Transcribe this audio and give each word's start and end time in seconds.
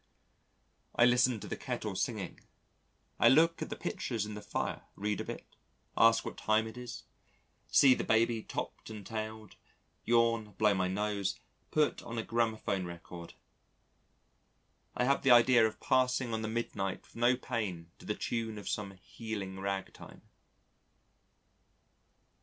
I 0.95 1.05
listen 1.05 1.39
to 1.41 1.47
the 1.47 1.55
kettle 1.55 1.93
singing, 1.95 2.39
I 3.19 3.29
look 3.29 3.61
at 3.61 3.69
the 3.69 3.75
pictures 3.75 4.25
in 4.25 4.33
the 4.33 4.41
fire, 4.41 4.87
read 4.95 5.21
a 5.21 5.23
bit, 5.23 5.45
ask 5.95 6.25
what 6.25 6.37
time 6.39 6.65
it 6.65 6.75
is, 6.75 7.03
see 7.67 7.93
the 7.93 8.03
Baby 8.03 8.41
"topped 8.41 8.89
and 8.89 9.05
tailed," 9.05 9.57
yawn, 10.03 10.53
blow 10.53 10.73
my 10.73 10.87
nose, 10.87 11.39
put 11.69 12.01
on 12.01 12.17
a 12.17 12.23
gramophone 12.23 12.85
record 12.87 13.35
I 14.97 15.03
have 15.03 15.21
the 15.21 15.29
idea 15.29 15.67
of 15.67 15.79
passing 15.79 16.33
on 16.33 16.41
the 16.41 16.47
midnight 16.47 17.03
with 17.03 17.15
no 17.15 17.37
pain 17.37 17.91
to 17.99 18.05
the 18.07 18.15
tune 18.15 18.57
of 18.57 18.67
some 18.67 18.93
healing 19.03 19.59
ragtime. 19.59 20.23